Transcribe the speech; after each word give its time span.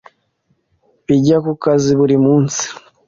Bajya 1.05 1.37
ku 1.45 1.51
kazi 1.63 1.91
buri 1.99 2.15
munsi. 2.25 2.63